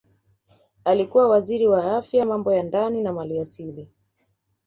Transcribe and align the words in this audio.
Alikuwa 0.85 1.29
Waziri 1.29 1.67
wa 1.67 1.97
Afya 1.97 2.25
Mambo 2.25 2.53
ya 2.53 2.63
Ndani 2.63 3.01
na 3.01 3.13
Maliasili 3.13 3.87